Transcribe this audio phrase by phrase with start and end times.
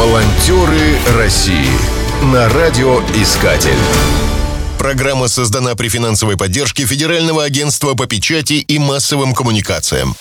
[0.00, 1.68] Волонтеры России
[2.32, 3.76] на радиоискатель.
[4.78, 10.14] Программа создана при финансовой поддержке Федерального агентства по печати и массовым коммуникациям.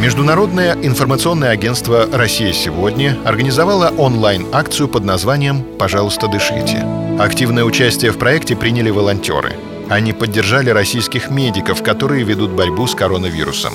[0.00, 6.86] Международное информационное агентство «Россия сегодня» организовало онлайн-акцию под названием «Пожалуйста, дышите».
[7.20, 9.52] Активное участие в проекте приняли волонтеры.
[9.90, 13.74] Они поддержали российских медиков, которые ведут борьбу с коронавирусом.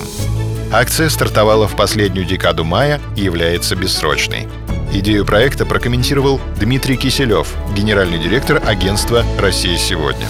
[0.76, 4.48] Акция стартовала в последнюю декаду мая и является бессрочной.
[4.92, 10.26] Идею проекта прокомментировал Дмитрий Киселев, генеральный директор агентства «Россия сегодня».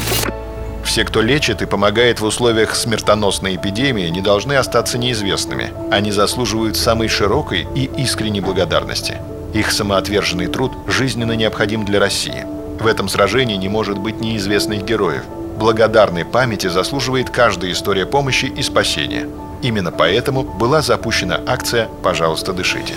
[0.84, 5.72] Все, кто лечит и помогает в условиях смертоносной эпидемии, не должны остаться неизвестными.
[5.91, 9.16] Они заслуживают самой широкой и искренней благодарности.
[9.55, 12.45] Их самоотверженный труд жизненно необходим для России.
[12.78, 15.22] В этом сражении не может быть неизвестных героев.
[15.56, 19.27] Благодарной памяти заслуживает каждая история помощи и спасения.
[19.64, 22.92] Именно поэтому была запущена акция «Пожалуйста, дышите».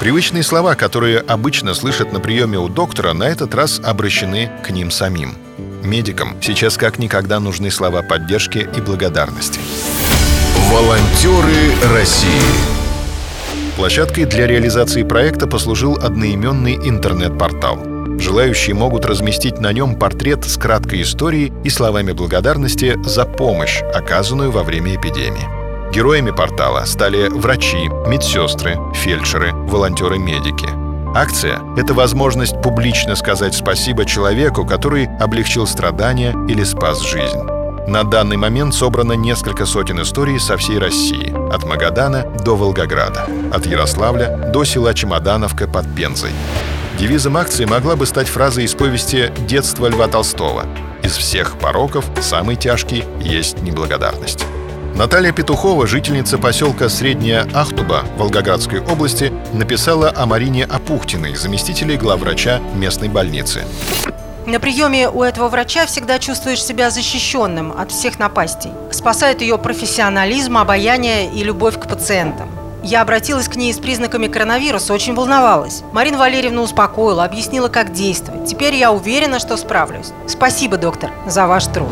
[0.00, 4.90] Привычные слова, которые обычно слышат на приеме у доктора, на этот раз обращены к ним
[4.90, 5.36] самим.
[5.84, 9.60] Медикам сейчас как никогда нужны слова поддержки и благодарности.
[10.72, 12.48] Волонтеры России.
[13.76, 17.78] Площадкой для реализации проекта послужил одноименный интернет-портал.
[18.18, 24.50] Желающие могут разместить на нем портрет с краткой историей и словами благодарности за помощь, оказанную
[24.50, 25.59] во время эпидемии.
[25.92, 30.68] Героями портала стали врачи, медсестры, фельдшеры, волонтеры-медики.
[31.16, 37.40] Акция— это возможность публично сказать спасибо человеку, который облегчил страдания или спас жизнь.
[37.88, 43.66] На данный момент собрано несколько сотен историй со всей России, от Магадана до Волгограда, от
[43.66, 46.30] Ярославля до села Чемодановка под Пензой.
[47.00, 50.66] Девизом акции могла бы стать фраза из повести «Детство Льва Толстого».
[51.02, 54.46] «Из всех пороков самый тяжкий есть неблагодарность».
[55.00, 63.08] Наталья Петухова, жительница поселка Средняя Ахтуба Волгоградской области, написала о Марине Апухтиной, заместителе главврача местной
[63.08, 63.64] больницы.
[64.44, 68.72] На приеме у этого врача всегда чувствуешь себя защищенным от всех напастей.
[68.90, 72.50] Спасает ее профессионализм, обаяние и любовь к пациентам.
[72.82, 75.82] Я обратилась к ней с признаками коронавируса, очень волновалась.
[75.92, 78.46] Марина Валерьевна успокоила, объяснила, как действовать.
[78.46, 80.12] Теперь я уверена, что справлюсь.
[80.26, 81.88] Спасибо, доктор, за ваш труд.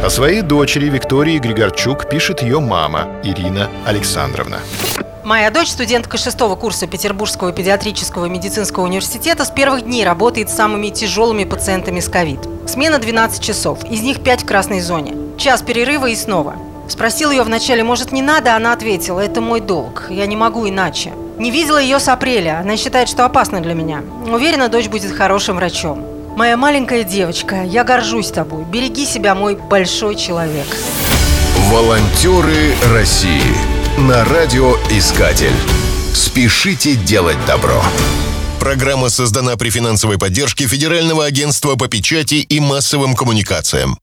[0.00, 4.58] О своей дочери Виктории Григорчук пишет ее мама Ирина Александровна.
[5.24, 10.90] Моя дочь, студентка шестого курса Петербургского педиатрического медицинского университета, с первых дней работает с самыми
[10.90, 12.38] тяжелыми пациентами с ковид.
[12.68, 15.16] Смена 12 часов, из них 5 в красной зоне.
[15.36, 16.54] Час перерыва и снова.
[16.88, 21.12] Спросил ее вначале, может, не надо, она ответила, это мой долг, я не могу иначе.
[21.38, 24.04] Не видела ее с апреля, она считает, что опасно для меня.
[24.32, 26.17] Уверена, дочь будет хорошим врачом.
[26.38, 28.64] Моя маленькая девочка, я горжусь тобой.
[28.64, 30.68] Береги себя, мой большой человек.
[31.68, 33.42] Волонтеры России
[33.98, 35.56] на радиоискатель.
[36.14, 37.82] Спешите делать добро.
[38.60, 43.96] Программа создана при финансовой поддержке Федерального агентства по печати и массовым коммуникациям.